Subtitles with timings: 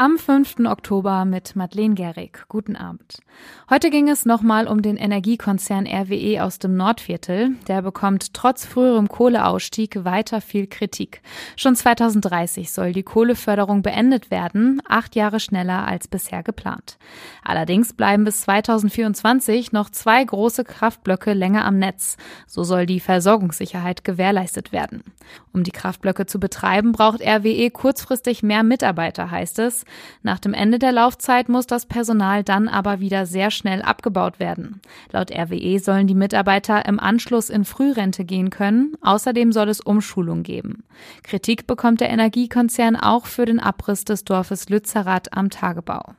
[0.00, 0.60] Am 5.
[0.64, 2.46] Oktober mit Madeleine Gehrig.
[2.48, 3.18] Guten Abend.
[3.68, 7.50] Heute ging es nochmal um den Energiekonzern RWE aus dem Nordviertel.
[7.68, 11.20] Der bekommt trotz früherem Kohleausstieg weiter viel Kritik.
[11.54, 16.96] Schon 2030 soll die Kohleförderung beendet werden, acht Jahre schneller als bisher geplant.
[17.44, 22.16] Allerdings bleiben bis 2024 noch zwei große Kraftblöcke länger am Netz.
[22.46, 25.04] So soll die Versorgungssicherheit gewährleistet werden.
[25.52, 29.84] Um die Kraftblöcke zu betreiben, braucht RWE kurzfristig mehr Mitarbeiter, heißt es.
[30.22, 34.80] Nach dem Ende der Laufzeit muss das Personal dann aber wieder sehr schnell abgebaut werden.
[35.12, 38.94] Laut RWE sollen die Mitarbeiter im Anschluss in Frührente gehen können.
[39.00, 40.84] Außerdem soll es Umschulung geben.
[41.22, 46.14] Kritik bekommt der Energiekonzern auch für den Abriss des Dorfes Lützerath am Tagebau.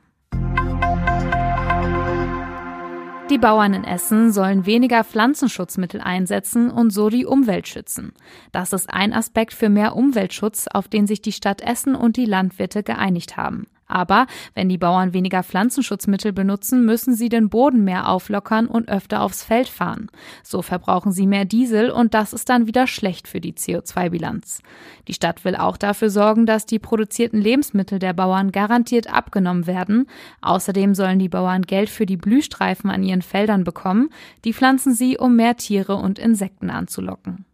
[3.32, 8.12] Die Bauern in Essen sollen weniger Pflanzenschutzmittel einsetzen und so die Umwelt schützen.
[8.52, 12.26] Das ist ein Aspekt für mehr Umweltschutz, auf den sich die Stadt Essen und die
[12.26, 13.68] Landwirte geeinigt haben.
[13.92, 19.20] Aber wenn die Bauern weniger Pflanzenschutzmittel benutzen, müssen sie den Boden mehr auflockern und öfter
[19.20, 20.08] aufs Feld fahren.
[20.42, 24.62] So verbrauchen sie mehr Diesel und das ist dann wieder schlecht für die CO2-Bilanz.
[25.08, 30.06] Die Stadt will auch dafür sorgen, dass die produzierten Lebensmittel der Bauern garantiert abgenommen werden.
[30.40, 34.08] Außerdem sollen die Bauern Geld für die Blühstreifen an ihren Feldern bekommen.
[34.46, 37.44] Die pflanzen sie, um mehr Tiere und Insekten anzulocken.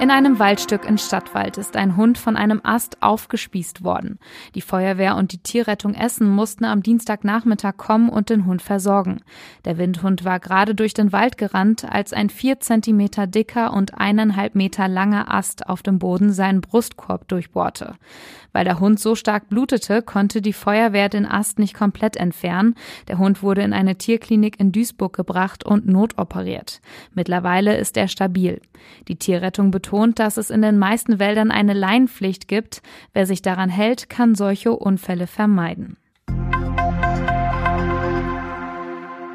[0.00, 4.18] In einem Waldstück in Stadtwald ist ein Hund von einem Ast aufgespießt worden.
[4.54, 9.20] Die Feuerwehr und die Tierrettung Essen mussten am Dienstagnachmittag kommen und den Hund versorgen.
[9.66, 14.54] Der Windhund war gerade durch den Wald gerannt, als ein vier Zentimeter dicker und eineinhalb
[14.54, 17.96] Meter langer Ast auf dem Boden seinen Brustkorb durchbohrte.
[18.52, 22.74] Weil der Hund so stark blutete, konnte die Feuerwehr den Ast nicht komplett entfernen.
[23.06, 26.80] Der Hund wurde in eine Tierklinik in Duisburg gebracht und notoperiert.
[27.14, 28.60] Mittlerweile ist er stabil.
[29.06, 32.82] Die Tierrettung betont, dass es in den meisten Wäldern eine Leinpflicht gibt.
[33.12, 35.96] Wer sich daran hält, kann solche Unfälle vermeiden.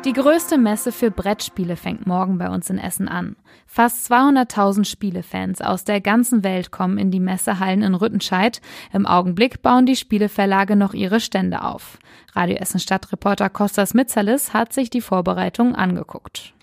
[0.05, 3.35] Die größte Messe für Brettspiele fängt morgen bei uns in Essen an.
[3.65, 8.61] Fast 200.000 Spielefans aus der ganzen Welt kommen in die Messehallen in Rüttenscheid.
[8.93, 11.97] Im Augenblick bauen die Spieleverlage noch ihre Stände auf.
[12.33, 16.54] Radio Essen Stadtreporter Kostas Mitzalis hat sich die Vorbereitungen angeguckt.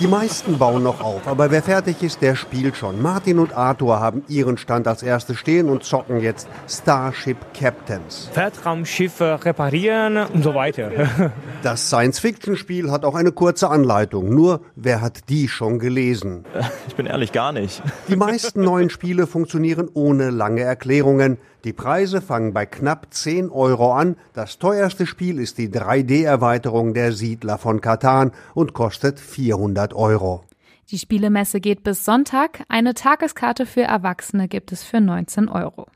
[0.00, 3.02] Die meisten bauen noch auf, aber wer fertig ist, der spielt schon.
[3.02, 8.30] Martin und Arthur haben ihren Stand als erste stehen und zocken jetzt Starship Captains.
[8.34, 10.90] Weltraumschiffe reparieren und so weiter.
[11.62, 14.32] Das Science-Fiction-Spiel hat auch eine kurze Anleitung.
[14.32, 16.44] Nur, wer hat die schon gelesen?
[16.86, 17.82] Ich bin ehrlich gar nicht.
[18.06, 21.38] Die meisten neuen Spiele funktionieren ohne lange Erklärungen.
[21.64, 24.16] Die Preise fangen bei knapp 10 Euro an.
[24.32, 30.44] Das teuerste Spiel ist die 3D-Erweiterung der Siedler von Katan und kostet 400 Euro.
[30.90, 32.64] Die Spielemesse geht bis Sonntag.
[32.68, 35.88] Eine Tageskarte für Erwachsene gibt es für 19 Euro.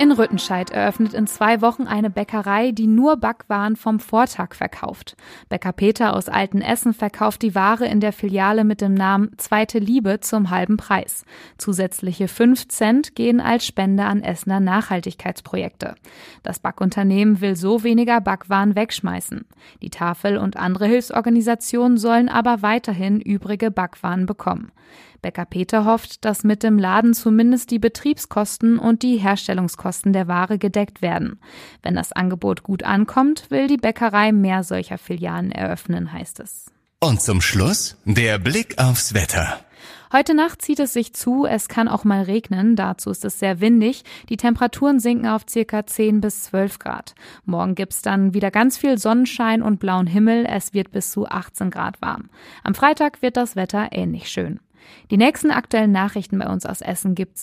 [0.00, 5.14] In Rüttenscheid eröffnet in zwei Wochen eine Bäckerei, die nur Backwaren vom Vortag verkauft.
[5.50, 10.20] Bäcker Peter aus Altenessen verkauft die Ware in der Filiale mit dem Namen Zweite Liebe
[10.20, 11.26] zum halben Preis.
[11.58, 15.96] Zusätzliche 5 Cent gehen als Spende an Essener Nachhaltigkeitsprojekte.
[16.42, 19.44] Das Backunternehmen will so weniger Backwaren wegschmeißen.
[19.82, 24.72] Die Tafel und andere Hilfsorganisationen sollen aber weiterhin übrige Backwaren bekommen.
[25.22, 30.58] Bäcker Peter hofft, dass mit dem Laden zumindest die Betriebskosten und die Herstellungskosten der Ware
[30.58, 31.38] gedeckt werden.
[31.82, 36.70] Wenn das Angebot gut ankommt, will die Bäckerei mehr solcher Filialen eröffnen, heißt es.
[37.00, 39.60] Und zum Schluss der Blick aufs Wetter.
[40.12, 43.60] Heute Nacht zieht es sich zu, es kann auch mal regnen, dazu ist es sehr
[43.60, 44.02] windig.
[44.28, 47.14] Die Temperaturen sinken auf circa 10 bis 12 Grad.
[47.44, 51.70] Morgen gibt's dann wieder ganz viel Sonnenschein und blauen Himmel, es wird bis zu 18
[51.70, 52.28] Grad warm.
[52.64, 54.58] Am Freitag wird das Wetter ähnlich schön.
[55.12, 57.38] Die nächsten aktuellen Nachrichten bei uns aus Essen gibt's